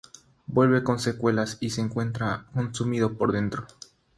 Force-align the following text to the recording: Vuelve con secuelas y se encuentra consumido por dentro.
Vuelve 0.47 0.83
con 0.83 0.97
secuelas 0.97 1.59
y 1.59 1.69
se 1.69 1.79
encuentra 1.81 2.47
consumido 2.55 3.15
por 3.19 3.31
dentro. 3.33 3.67